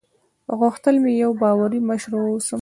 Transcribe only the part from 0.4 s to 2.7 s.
غوښتل مې یوه باوري مشره واوسم.